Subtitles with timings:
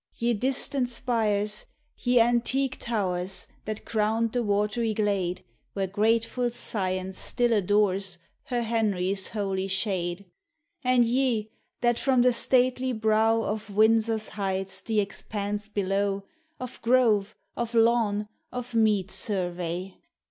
[0.15, 5.43] Ye distant spires, ye antique towers, That crowned the watery glade,
[5.73, 10.25] Where grateful Science still adores Her Henry's holy shade;
[10.83, 11.51] And ye
[11.81, 16.23] that froin the stately brow Of Windsor's heights the expanse below
[16.59, 19.99] Of grove, of lawn, of mead survey.